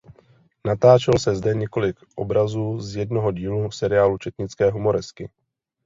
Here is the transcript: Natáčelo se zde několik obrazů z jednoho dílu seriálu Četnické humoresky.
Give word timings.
Natáčelo 0.67 1.19
se 1.19 1.35
zde 1.35 1.53
několik 1.53 1.95
obrazů 2.15 2.79
z 2.81 2.95
jednoho 2.95 3.31
dílu 3.31 3.71
seriálu 3.71 4.17
Četnické 4.17 4.71
humoresky. 4.71 5.29